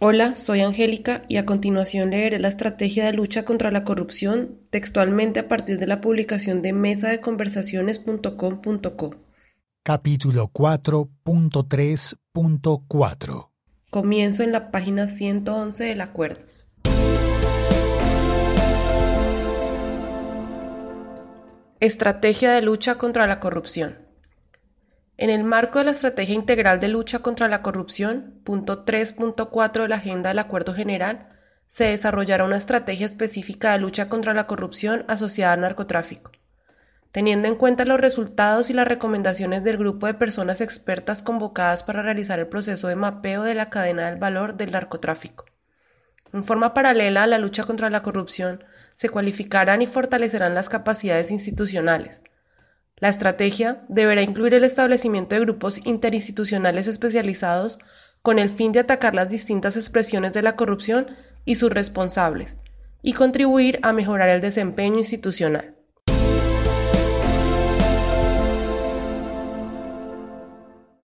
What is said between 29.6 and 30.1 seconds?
de la